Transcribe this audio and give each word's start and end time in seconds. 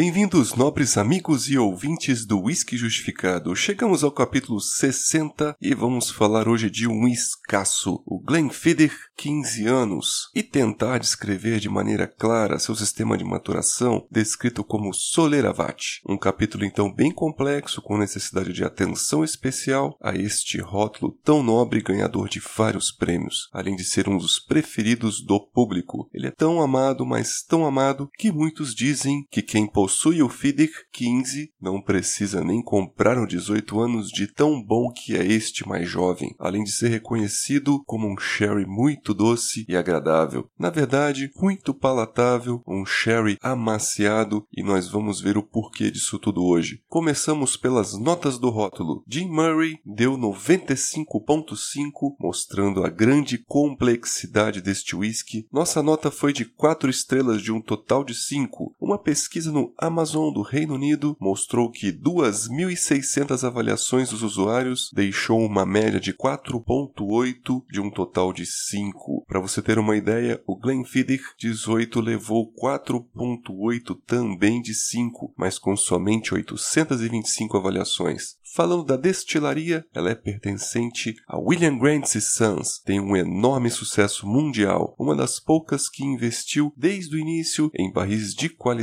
Bem-vindos, 0.00 0.54
nobres 0.54 0.96
amigos 0.96 1.50
e 1.50 1.58
ouvintes 1.58 2.24
do 2.24 2.42
Whisky 2.42 2.76
Justificado. 2.76 3.56
Chegamos 3.56 4.04
ao 4.04 4.12
capítulo 4.12 4.60
60 4.60 5.56
e 5.60 5.74
vamos 5.74 6.08
falar 6.08 6.46
hoje 6.46 6.70
de 6.70 6.86
um 6.86 7.08
escasso, 7.08 8.00
o 8.06 8.20
Glenfiddich 8.20 8.94
15 9.16 9.66
anos, 9.66 10.30
e 10.32 10.44
tentar 10.44 10.98
descrever 10.98 11.58
de 11.58 11.68
maneira 11.68 12.06
clara 12.06 12.60
seu 12.60 12.76
sistema 12.76 13.18
de 13.18 13.24
maturação, 13.24 14.06
descrito 14.08 14.62
como 14.62 14.94
Soleravat. 14.94 16.00
Um 16.08 16.16
capítulo 16.16 16.64
então 16.64 16.94
bem 16.94 17.10
complexo, 17.10 17.82
com 17.82 17.98
necessidade 17.98 18.52
de 18.52 18.62
atenção 18.62 19.24
especial 19.24 19.98
a 20.00 20.14
este 20.14 20.60
rótulo 20.60 21.18
tão 21.24 21.42
nobre 21.42 21.82
ganhador 21.82 22.28
de 22.28 22.40
vários 22.56 22.92
prêmios, 22.92 23.48
além 23.52 23.74
de 23.74 23.82
ser 23.82 24.08
um 24.08 24.16
dos 24.16 24.38
preferidos 24.38 25.20
do 25.20 25.40
público. 25.40 26.08
Ele 26.14 26.28
é 26.28 26.30
tão 26.30 26.62
amado, 26.62 27.04
mas 27.04 27.42
tão 27.42 27.66
amado, 27.66 28.08
que 28.16 28.30
muitos 28.30 28.72
dizem 28.72 29.26
que 29.28 29.42
quem 29.42 29.66
possui 29.88 30.22
o 30.22 30.28
FIDIC 30.28 30.70
15 30.92 31.50
não 31.58 31.80
precisa 31.80 32.44
nem 32.44 32.62
comprar 32.62 33.16
um 33.16 33.26
18 33.26 33.80
anos 33.80 34.10
de 34.10 34.26
tão 34.26 34.62
bom 34.62 34.92
que 34.92 35.16
é 35.16 35.24
este 35.24 35.66
mais 35.66 35.88
jovem, 35.88 36.34
além 36.38 36.62
de 36.62 36.70
ser 36.70 36.88
reconhecido 36.88 37.82
como 37.86 38.06
um 38.06 38.18
sherry 38.18 38.66
muito 38.66 39.14
doce 39.14 39.64
e 39.66 39.74
agradável. 39.74 40.46
Na 40.58 40.68
verdade, 40.68 41.30
muito 41.40 41.72
palatável, 41.72 42.62
um 42.68 42.84
sherry 42.84 43.38
amaciado 43.40 44.46
e 44.54 44.62
nós 44.62 44.88
vamos 44.88 45.22
ver 45.22 45.38
o 45.38 45.42
porquê 45.42 45.90
disso 45.90 46.18
tudo 46.18 46.44
hoje. 46.44 46.82
Começamos 46.86 47.56
pelas 47.56 47.98
notas 47.98 48.38
do 48.38 48.50
rótulo. 48.50 49.02
Jim 49.08 49.30
Murray 49.30 49.78
deu 49.86 50.18
95.5, 50.18 52.14
mostrando 52.20 52.84
a 52.84 52.90
grande 52.90 53.38
complexidade 53.38 54.60
deste 54.60 54.94
whisky. 54.94 55.48
Nossa 55.50 55.82
nota 55.82 56.10
foi 56.10 56.34
de 56.34 56.44
4 56.44 56.90
estrelas 56.90 57.40
de 57.40 57.50
um 57.50 57.62
total 57.62 58.04
de 58.04 58.12
5. 58.14 58.76
Uma 58.88 58.96
pesquisa 58.96 59.52
no 59.52 59.70
Amazon 59.76 60.32
do 60.32 60.40
Reino 60.40 60.72
Unido 60.72 61.14
mostrou 61.20 61.70
que 61.70 61.92
2.600 61.92 63.46
avaliações 63.46 64.08
dos 64.08 64.22
usuários 64.22 64.90
deixou 64.94 65.44
uma 65.44 65.66
média 65.66 66.00
de 66.00 66.14
4.8 66.14 67.64
de 67.70 67.82
um 67.82 67.90
total 67.90 68.32
de 68.32 68.46
5. 68.46 69.26
Para 69.28 69.40
você 69.40 69.60
ter 69.60 69.78
uma 69.78 69.94
ideia, 69.94 70.42
o 70.46 70.56
Glenfiddich 70.56 71.22
18 71.38 72.00
levou 72.00 72.50
4.8 72.54 73.94
também 74.06 74.62
de 74.62 74.72
5, 74.72 75.34
mas 75.36 75.58
com 75.58 75.76
somente 75.76 76.32
825 76.32 77.58
avaliações. 77.58 78.38
Falando 78.54 78.82
da 78.84 78.96
destilaria, 78.96 79.84
ela 79.94 80.10
é 80.10 80.14
pertencente 80.14 81.14
a 81.28 81.38
William 81.38 81.76
Grant 81.76 82.06
Sons, 82.06 82.80
tem 82.82 82.98
um 82.98 83.14
enorme 83.14 83.70
sucesso 83.70 84.26
mundial, 84.26 84.96
uma 84.98 85.14
das 85.14 85.38
poucas 85.38 85.90
que 85.90 86.02
investiu 86.02 86.72
desde 86.74 87.14
o 87.14 87.18
início 87.18 87.70
em 87.74 87.92
barris 87.92 88.34
de 88.34 88.48
qualidade 88.48 88.77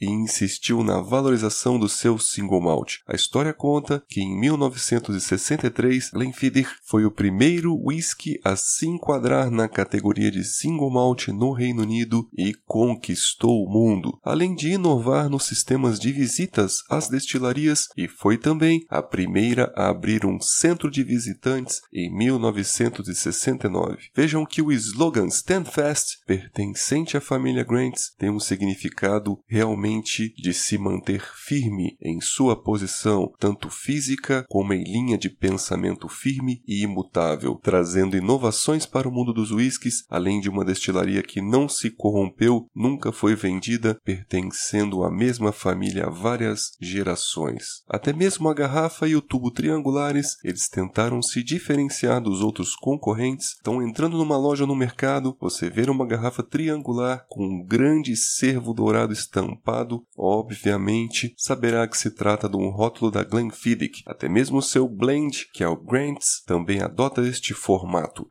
e 0.00 0.06
insistiu 0.06 0.82
na 0.82 1.00
valorização 1.00 1.78
do 1.78 1.88
seu 1.88 2.18
single 2.18 2.60
malt. 2.60 2.98
A 3.06 3.14
história 3.14 3.52
conta 3.52 4.02
que 4.08 4.20
em 4.20 4.38
1963 4.38 6.10
Glenfiddich 6.10 6.70
foi 6.84 7.04
o 7.04 7.10
primeiro 7.10 7.74
whisky 7.74 8.40
a 8.44 8.56
se 8.56 8.86
enquadrar 8.86 9.50
na 9.50 9.68
categoria 9.68 10.30
de 10.30 10.44
single 10.44 10.90
malt 10.90 11.28
no 11.28 11.52
Reino 11.52 11.82
Unido 11.82 12.28
e 12.36 12.54
conquistou 12.66 13.64
o 13.64 13.70
mundo, 13.70 14.18
além 14.22 14.54
de 14.54 14.72
inovar 14.72 15.28
nos 15.28 15.44
sistemas 15.44 15.98
de 15.98 16.12
visitas 16.12 16.82
às 16.90 17.08
destilarias 17.08 17.88
e 17.96 18.08
foi 18.08 18.36
também 18.36 18.84
a 18.88 19.02
primeira 19.02 19.72
a 19.76 19.88
abrir 19.88 20.24
um 20.26 20.40
centro 20.40 20.90
de 20.90 21.02
visitantes 21.02 21.80
em 21.92 22.14
1969. 22.14 24.10
Vejam 24.14 24.44
que 24.44 24.62
o 24.62 24.72
slogan 24.72 25.26
Stand 25.28 25.64
Fast, 25.64 26.18
pertencente 26.26 27.16
à 27.16 27.20
família 27.20 27.64
Grants, 27.64 28.12
tem 28.18 28.30
um 28.30 28.40
significado 28.40 29.23
realmente 29.46 30.34
de 30.36 30.52
se 30.52 30.76
manter 30.76 31.22
firme 31.34 31.96
em 32.00 32.20
sua 32.20 32.60
posição, 32.60 33.32
tanto 33.38 33.70
física 33.70 34.44
como 34.48 34.72
em 34.72 34.84
linha 34.84 35.16
de 35.16 35.30
pensamento 35.30 36.08
firme 36.08 36.62
e 36.66 36.82
imutável, 36.82 37.58
trazendo 37.62 38.16
inovações 38.16 38.84
para 38.84 39.08
o 39.08 39.12
mundo 39.12 39.32
dos 39.32 39.50
whiskies, 39.50 40.04
além 40.10 40.40
de 40.40 40.48
uma 40.48 40.64
destilaria 40.64 41.22
que 41.22 41.40
não 41.40 41.68
se 41.68 41.90
corrompeu, 41.90 42.66
nunca 42.74 43.12
foi 43.12 43.34
vendida, 43.34 43.98
pertencendo 44.04 45.04
à 45.04 45.10
mesma 45.10 45.52
família 45.52 46.06
há 46.06 46.10
várias 46.10 46.72
gerações. 46.80 47.82
Até 47.88 48.12
mesmo 48.12 48.48
a 48.48 48.54
garrafa 48.54 49.06
e 49.06 49.14
o 49.14 49.22
tubo 49.22 49.50
triangulares, 49.50 50.36
eles 50.42 50.68
tentaram 50.68 51.22
se 51.22 51.42
diferenciar 51.42 52.20
dos 52.20 52.40
outros 52.40 52.74
concorrentes. 52.74 53.56
Então, 53.60 53.82
entrando 53.82 54.18
numa 54.18 54.36
loja 54.36 54.66
no 54.66 54.74
mercado, 54.74 55.36
você 55.40 55.70
vê 55.70 55.84
uma 55.90 56.06
garrafa 56.06 56.42
triangular 56.42 57.26
com 57.28 57.44
um 57.44 57.64
grande 57.64 58.16
cervo 58.16 58.72
dourado 58.72 59.12
estampado, 59.14 60.04
obviamente 60.16 61.34
saberá 61.38 61.88
que 61.88 61.96
se 61.96 62.10
trata 62.10 62.48
de 62.48 62.56
um 62.56 62.68
rótulo 62.68 63.10
da 63.10 63.24
Glenfiddich. 63.24 64.02
Até 64.06 64.28
mesmo 64.28 64.60
seu 64.60 64.86
blend, 64.86 65.48
que 65.52 65.64
é 65.64 65.68
o 65.68 65.76
Grants, 65.76 66.42
também 66.46 66.82
adota 66.82 67.22
este 67.22 67.54
formato. 67.54 68.30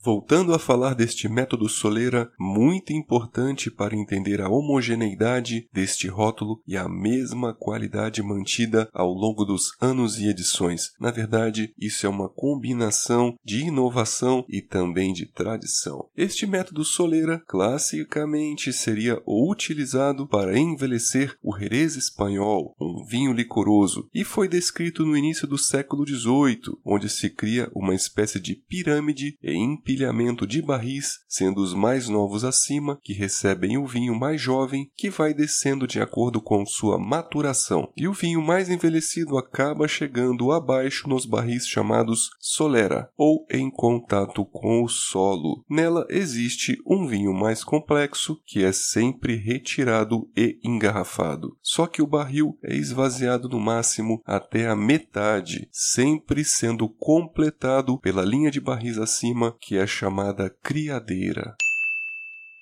Voltando 0.00 0.54
a 0.54 0.60
falar 0.60 0.94
deste 0.94 1.28
método 1.28 1.68
soleira, 1.68 2.30
muito 2.38 2.92
importante 2.92 3.68
para 3.68 3.96
entender 3.96 4.40
a 4.40 4.48
homogeneidade 4.48 5.68
deste 5.72 6.06
rótulo 6.06 6.62
e 6.66 6.76
a 6.76 6.88
mesma 6.88 7.52
qualidade 7.52 8.22
mantida 8.22 8.88
ao 8.92 9.12
longo 9.12 9.44
dos 9.44 9.72
anos 9.80 10.18
e 10.20 10.28
edições. 10.28 10.92
Na 11.00 11.10
verdade, 11.10 11.74
isso 11.76 12.06
é 12.06 12.08
uma 12.08 12.28
combinação 12.28 13.34
de 13.44 13.64
inovação 13.64 14.44
e 14.48 14.62
também 14.62 15.12
de 15.12 15.26
tradição. 15.26 16.08
Este 16.16 16.46
método 16.46 16.84
soleira 16.84 17.42
classicamente 17.48 18.72
seria 18.72 19.20
utilizado 19.26 20.28
para 20.28 20.56
envelhecer 20.56 21.36
o 21.42 21.58
Jerez 21.58 21.96
espanhol, 21.96 22.72
um 22.80 23.04
vinho 23.04 23.32
licoroso, 23.32 24.08
e 24.14 24.22
foi 24.22 24.46
descrito 24.46 25.04
no 25.04 25.16
início 25.16 25.46
do 25.46 25.58
século 25.58 26.06
XVIII, 26.06 26.78
onde 26.84 27.08
se 27.08 27.28
cria 27.30 27.68
uma 27.74 27.96
espécie 27.96 28.38
de 28.38 28.54
pirâmide 28.54 29.36
e 29.42 29.52
empilhamento 29.88 30.46
de 30.46 30.60
barris, 30.60 31.20
sendo 31.26 31.62
os 31.62 31.72
mais 31.72 32.10
novos 32.10 32.44
acima, 32.44 32.98
que 33.02 33.14
recebem 33.14 33.78
o 33.78 33.86
vinho 33.86 34.14
mais 34.14 34.38
jovem, 34.38 34.90
que 34.94 35.08
vai 35.08 35.32
descendo 35.32 35.86
de 35.86 35.98
acordo 35.98 36.42
com 36.42 36.66
sua 36.66 36.98
maturação, 36.98 37.90
e 37.96 38.06
o 38.06 38.12
vinho 38.12 38.42
mais 38.42 38.68
envelhecido 38.68 39.38
acaba 39.38 39.88
chegando 39.88 40.52
abaixo 40.52 41.08
nos 41.08 41.24
barris 41.24 41.66
chamados 41.66 42.28
solera, 42.38 43.08
ou 43.16 43.46
em 43.50 43.70
contato 43.70 44.44
com 44.44 44.84
o 44.84 44.88
solo. 44.88 45.64
Nela 45.70 46.06
existe 46.10 46.76
um 46.86 47.06
vinho 47.06 47.32
mais 47.32 47.64
complexo, 47.64 48.38
que 48.46 48.62
é 48.62 48.72
sempre 48.72 49.36
retirado 49.36 50.28
e 50.36 50.58
engarrafado. 50.62 51.56
Só 51.62 51.86
que 51.86 52.02
o 52.02 52.06
barril 52.06 52.58
é 52.62 52.76
esvaziado 52.76 53.48
no 53.48 53.58
máximo 53.58 54.20
até 54.26 54.68
a 54.68 54.76
metade, 54.76 55.66
sempre 55.72 56.44
sendo 56.44 56.88
completado 56.90 57.98
pela 57.98 58.22
linha 58.22 58.50
de 58.50 58.60
barris 58.60 58.98
acima, 58.98 59.56
que 59.58 59.77
é 59.78 59.86
chamada 59.86 60.50
criadeira. 60.62 61.56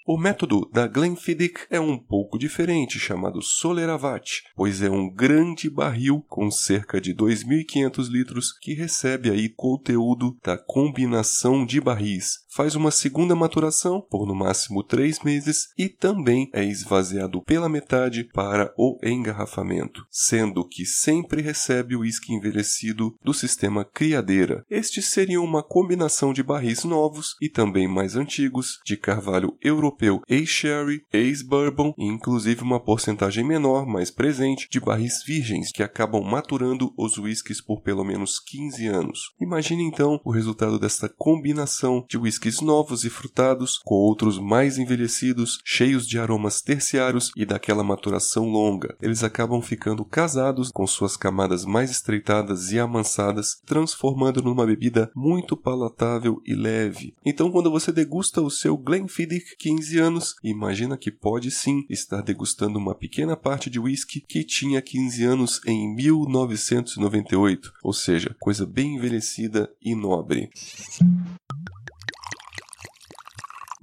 O 0.08 0.16
método 0.16 0.70
da 0.72 0.86
Glenfiddich 0.86 1.66
é 1.68 1.80
um 1.80 1.98
pouco 1.98 2.38
diferente, 2.38 2.96
chamado 2.96 3.42
Soleravat, 3.42 4.44
pois 4.54 4.80
é 4.80 4.88
um 4.88 5.12
grande 5.12 5.68
barril 5.68 6.24
com 6.28 6.48
cerca 6.48 7.00
de 7.00 7.12
2.500 7.12 8.08
litros 8.08 8.52
que 8.56 8.72
recebe 8.72 9.30
aí 9.30 9.48
conteúdo 9.48 10.38
da 10.44 10.56
combinação 10.56 11.66
de 11.66 11.80
barris, 11.80 12.46
faz 12.48 12.76
uma 12.76 12.92
segunda 12.92 13.34
maturação 13.34 14.00
por 14.00 14.28
no 14.28 14.34
máximo 14.34 14.84
três 14.84 15.24
meses 15.24 15.70
e 15.76 15.88
também 15.88 16.48
é 16.54 16.64
esvaziado 16.64 17.42
pela 17.42 17.68
metade 17.68 18.22
para 18.32 18.72
o 18.78 19.00
engarrafamento, 19.02 20.06
sendo 20.08 20.64
que 20.64 20.86
sempre 20.86 21.42
recebe 21.42 21.96
o 21.96 22.00
uísque 22.00 22.32
envelhecido 22.32 23.12
do 23.24 23.34
sistema 23.34 23.84
criadeira. 23.84 24.64
Estes 24.70 25.06
seriam 25.06 25.44
uma 25.44 25.64
combinação 25.64 26.32
de 26.32 26.44
barris 26.44 26.84
novos 26.84 27.34
e 27.42 27.48
também 27.48 27.88
mais 27.88 28.14
antigos, 28.14 28.78
de 28.84 28.96
carvalho 28.96 29.58
europeu 29.60 29.95
ex-sherry, 30.28 31.02
ex-bourbon 31.12 31.94
e 31.96 32.04
inclusive 32.04 32.62
uma 32.62 32.80
porcentagem 32.80 33.44
menor, 33.44 33.86
mais 33.86 34.10
presente, 34.10 34.68
de 34.70 34.80
barris 34.80 35.22
virgens 35.24 35.70
que 35.72 35.82
acabam 35.82 36.22
maturando 36.22 36.92
os 36.96 37.18
whiskies 37.18 37.60
por 37.60 37.80
pelo 37.80 38.04
menos 38.04 38.38
15 38.38 38.86
anos. 38.86 39.20
Imagine 39.40 39.84
então 39.84 40.20
o 40.24 40.30
resultado 40.30 40.78
desta 40.78 41.08
combinação 41.08 42.04
de 42.08 42.18
whiskies 42.18 42.60
novos 42.60 43.04
e 43.04 43.10
frutados, 43.10 43.78
com 43.84 43.94
outros 43.94 44.38
mais 44.38 44.78
envelhecidos, 44.78 45.58
cheios 45.64 46.06
de 46.06 46.18
aromas 46.18 46.60
terciários 46.60 47.30
e 47.36 47.44
daquela 47.44 47.84
maturação 47.84 48.48
longa. 48.48 48.96
Eles 49.00 49.22
acabam 49.22 49.60
ficando 49.60 50.04
casados 50.04 50.70
com 50.70 50.86
suas 50.86 51.16
camadas 51.16 51.64
mais 51.64 51.90
estreitadas 51.90 52.72
e 52.72 52.78
amansadas, 52.78 53.60
transformando 53.64 54.42
numa 54.42 54.66
bebida 54.66 55.10
muito 55.14 55.56
palatável 55.56 56.40
e 56.44 56.54
leve. 56.54 57.14
Então, 57.24 57.50
quando 57.50 57.70
você 57.70 57.92
degusta 57.92 58.40
o 58.40 58.50
seu 58.50 58.76
Glenfiddich 58.76 59.56
15 59.56 59.85
anos, 59.94 60.34
imagina 60.42 60.96
que 60.96 61.10
pode 61.10 61.50
sim 61.50 61.84
estar 61.88 62.22
degustando 62.22 62.78
uma 62.78 62.94
pequena 62.94 63.36
parte 63.36 63.70
de 63.70 63.78
whisky 63.78 64.20
que 64.20 64.44
tinha 64.44 64.82
15 64.82 65.24
anos 65.24 65.60
em 65.66 65.94
1998, 65.94 67.72
ou 67.82 67.92
seja, 67.92 68.34
coisa 68.40 68.66
bem 68.66 68.96
envelhecida 68.96 69.70
e 69.80 69.94
nobre. 69.94 70.50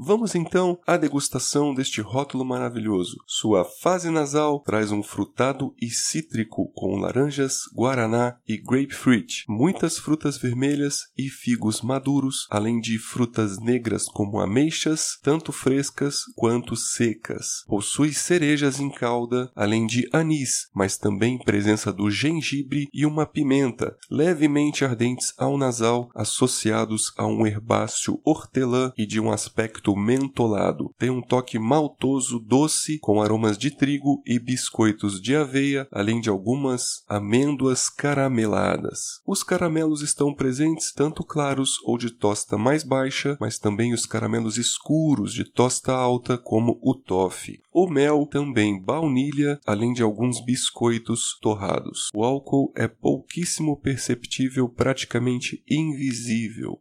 Vamos 0.05 0.35
então 0.35 0.77
à 0.85 0.97
degustação 0.97 1.73
deste 1.73 2.01
rótulo 2.01 2.43
maravilhoso. 2.43 3.15
Sua 3.25 3.63
fase 3.63 4.09
nasal 4.09 4.59
traz 4.59 4.91
um 4.91 5.01
frutado 5.01 5.73
e 5.81 5.89
cítrico 5.89 6.69
com 6.73 6.97
laranjas, 6.97 7.61
guaraná 7.73 8.35
e 8.45 8.57
grapefruit, 8.57 9.45
muitas 9.47 9.97
frutas 9.97 10.37
vermelhas 10.37 11.03
e 11.17 11.29
figos 11.29 11.81
maduros, 11.81 12.47
além 12.49 12.81
de 12.81 12.99
frutas 12.99 13.57
negras 13.61 14.03
como 14.03 14.41
ameixas, 14.41 15.17
tanto 15.23 15.53
frescas 15.53 16.23
quanto 16.35 16.75
secas. 16.75 17.63
Possui 17.65 18.13
cerejas 18.13 18.81
em 18.81 18.89
calda, 18.89 19.49
além 19.55 19.87
de 19.87 20.09
anis, 20.11 20.67
mas 20.75 20.97
também 20.97 21.37
presença 21.37 21.93
do 21.93 22.11
gengibre 22.11 22.89
e 22.91 23.05
uma 23.05 23.25
pimenta, 23.25 23.95
levemente 24.11 24.83
ardentes 24.83 25.33
ao 25.37 25.57
nasal, 25.57 26.09
associados 26.13 27.13
a 27.15 27.25
um 27.25 27.47
herbáceo 27.47 28.19
hortelã 28.25 28.91
e 28.97 29.05
de 29.05 29.17
um 29.17 29.31
aspecto 29.31 29.92
mentolado. 29.95 30.93
Tem 30.97 31.09
um 31.09 31.21
toque 31.21 31.57
maltoso 31.59 32.39
doce 32.39 32.99
com 32.99 33.21
aromas 33.21 33.57
de 33.57 33.71
trigo 33.71 34.21
e 34.25 34.39
biscoitos 34.39 35.21
de 35.21 35.35
aveia, 35.35 35.87
além 35.91 36.19
de 36.19 36.29
algumas 36.29 37.03
amêndoas 37.07 37.89
carameladas. 37.89 39.21
Os 39.25 39.43
caramelos 39.43 40.01
estão 40.01 40.33
presentes 40.33 40.91
tanto 40.91 41.23
claros 41.23 41.77
ou 41.83 41.97
de 41.97 42.11
tosta 42.11 42.57
mais 42.57 42.83
baixa, 42.83 43.37
mas 43.39 43.57
também 43.57 43.93
os 43.93 44.05
caramelos 44.05 44.57
escuros 44.57 45.33
de 45.33 45.43
tosta 45.43 45.93
alta, 45.93 46.37
como 46.37 46.79
o 46.81 46.95
toffee. 46.95 47.59
O 47.71 47.87
mel 47.87 48.27
também 48.27 48.81
baunilha, 48.81 49.59
além 49.65 49.93
de 49.93 50.03
alguns 50.03 50.43
biscoitos 50.43 51.37
torrados. 51.41 52.09
O 52.13 52.23
álcool 52.23 52.71
é 52.75 52.87
pouquíssimo 52.87 53.77
perceptível, 53.77 54.69
praticamente 54.69 55.63
invisível. 55.69 56.77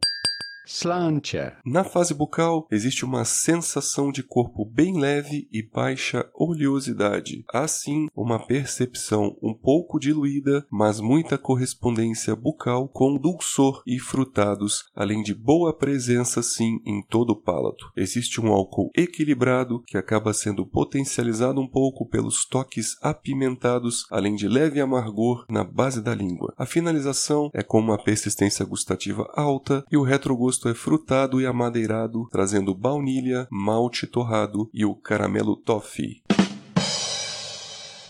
Slantia. 0.65 1.57
Na 1.65 1.83
fase 1.83 2.13
bucal, 2.13 2.67
existe 2.71 3.03
uma 3.03 3.25
sensação 3.25 4.11
de 4.11 4.23
corpo 4.23 4.63
bem 4.63 4.97
leve 4.97 5.47
e 5.51 5.61
baixa 5.61 6.25
oleosidade. 6.33 7.43
Assim, 7.53 8.07
uma 8.15 8.39
percepção 8.39 9.37
um 9.41 9.53
pouco 9.53 9.99
diluída, 9.99 10.65
mas 10.71 10.99
muita 10.99 11.37
correspondência 11.37 12.35
bucal 12.35 12.87
com 12.87 13.17
dulçor 13.17 13.83
e 13.85 13.99
frutados, 13.99 14.85
além 14.95 15.21
de 15.21 15.33
boa 15.33 15.73
presença 15.75 16.41
sim 16.41 16.79
em 16.85 17.01
todo 17.01 17.31
o 17.31 17.41
palato. 17.41 17.91
Existe 17.95 18.39
um 18.39 18.51
álcool 18.51 18.89
equilibrado 18.95 19.83
que 19.85 19.97
acaba 19.97 20.33
sendo 20.33 20.65
potencializado 20.65 21.59
um 21.59 21.67
pouco 21.67 22.07
pelos 22.07 22.45
toques 22.45 22.95
apimentados, 23.01 24.05
além 24.09 24.35
de 24.35 24.47
leve 24.47 24.79
amargor 24.79 25.45
na 25.49 25.63
base 25.63 26.01
da 26.01 26.15
língua. 26.15 26.53
A 26.57 26.65
finalização 26.65 27.49
é 27.53 27.61
com 27.61 27.79
uma 27.79 28.01
persistência 28.01 28.65
gustativa 28.65 29.29
alta 29.35 29.85
e 29.91 29.97
o 29.97 30.03
retrogosto 30.03 30.52
gosto 30.53 30.69
é 30.69 30.75
frutado 30.75 31.41
e 31.41 31.47
amadeirado, 31.47 32.27
trazendo 32.29 32.75
baunilha, 32.75 33.47
malte 33.49 34.05
torrado 34.05 34.69
e 34.71 34.85
o 34.85 34.93
caramelo 34.93 35.55
toffee. 35.55 36.21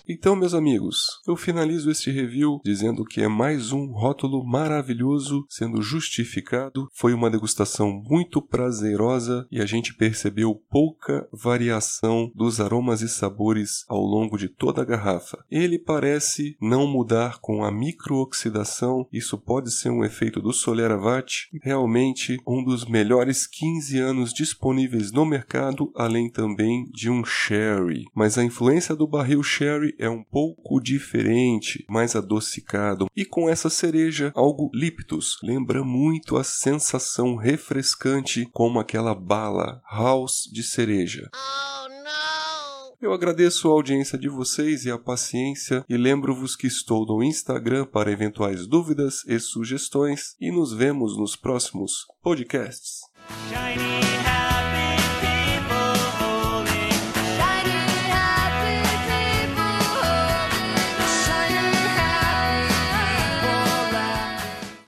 Então, 0.06 0.36
meus 0.36 0.54
amigos, 0.54 1.22
eu 1.26 1.38
finalizo 1.38 1.90
este 1.90 2.12
review 2.12 2.60
dizendo 2.62 3.06
que 3.06 3.22
é 3.22 3.28
mais 3.30 3.72
um 3.72 3.86
rótulo 3.86 4.46
maravilhoso 4.46 5.46
sendo 5.48 5.82
justificado. 5.82 6.90
Foi 6.94 7.14
uma 7.14 7.30
degustação 7.30 8.04
muito 8.06 8.42
prazerosa 8.42 9.48
e 9.50 9.62
a 9.62 9.66
gente 9.66 9.94
percebeu 9.94 10.62
pouca 10.70 11.26
variação 11.32 12.30
dos 12.36 12.60
aromas 12.60 13.02
e 13.02 13.08
sabores 13.08 13.86
ao 13.88 14.02
longo 14.02 14.38
de 14.38 14.50
toda 14.50 14.82
a 14.82 14.86
garrafa. 14.86 15.42
Ele 15.50 15.80
parece 15.80 16.58
não 16.60 16.86
mudar 16.86 17.40
com 17.40 17.64
a 17.64 17.72
microoxidação, 17.72 19.08
isso 19.10 19.38
pode 19.38 19.72
ser 19.72 19.90
um 19.90 20.04
efeito 20.04 20.42
do 20.42 20.52
Soleravat. 20.52 21.48
Realmente 21.62 22.42
um 22.46 22.62
dos 22.62 22.84
melhores 22.84 23.48
15 23.48 24.00
anos 24.00 24.34
disponíveis 24.34 25.14
no 25.14 25.26
mercado, 25.26 25.94
além 25.96 26.30
também 26.30 26.90
de 26.92 27.10
um 27.10 27.24
sherry. 27.24 28.04
Mas 28.14 28.38
a 28.38 28.44
influência 28.44 28.94
do 28.94 29.08
barril 29.08 29.42
sherry 29.42 29.93
é 30.00 30.10
um 30.10 30.24
pouco 30.24 30.80
diferente, 30.80 31.86
mais 31.90 32.16
adocicado. 32.16 33.08
E 33.16 33.26
com 33.26 33.50
essa 33.50 33.70
cereja, 33.70 34.32
algo 34.36 34.70
líptus, 34.74 35.38
lembra 35.44 35.84
muito 35.84 36.38
a 36.38 36.44
sensação 36.44 37.36
refrescante 37.36 38.48
como 38.52 38.80
aquela 38.80 39.16
bala 39.16 39.82
house 39.92 40.50
de 40.52 40.64
cereja. 40.64 41.30
Oh, 41.34 41.84
eu 43.04 43.12
agradeço 43.12 43.68
a 43.68 43.74
audiência 43.74 44.18
de 44.18 44.30
vocês 44.30 44.86
e 44.86 44.92
a 44.92 44.98
paciência 44.98 45.84
e 45.90 45.98
lembro-vos 45.98 46.56
que 46.56 46.68
estou 46.68 47.06
no 47.06 47.22
Instagram 47.22 47.86
para 47.86 48.10
eventuais 48.10 48.66
dúvidas 48.66 49.26
e 49.28 49.38
sugestões 49.42 50.38
e 50.40 50.50
nos 50.50 50.72
vemos 50.72 51.18
nos 51.18 51.36
próximos 51.36 52.06
podcasts. 52.22 53.02
Shiny. 53.50 54.13